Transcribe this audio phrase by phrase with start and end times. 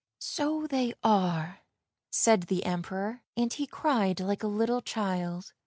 [0.35, 1.59] "So they are,"
[2.09, 5.53] said the Emperor, and he cried like a little child.